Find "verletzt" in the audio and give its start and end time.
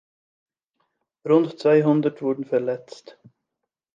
2.43-3.19